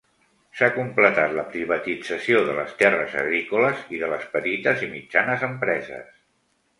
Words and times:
S'ha 0.59 0.67
completat 0.75 1.35
la 1.39 1.43
privatització 1.49 2.39
de 2.47 2.55
les 2.59 2.73
terres 2.79 3.13
agrícoles 3.23 3.83
i 3.97 3.99
de 4.05 4.09
les 4.15 4.25
petites 4.39 4.83
i 4.89 4.89
mitjanes 4.95 5.45
empreses. 5.49 6.09